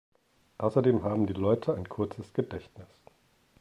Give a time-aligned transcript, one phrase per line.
[0.57, 2.87] Außerdem haben die Leute ein kurzes Gedächtnis.